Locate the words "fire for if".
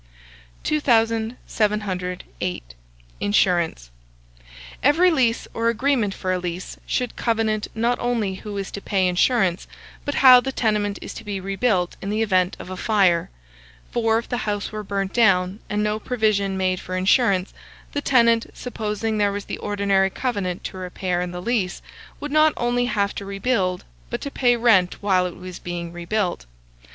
12.77-14.27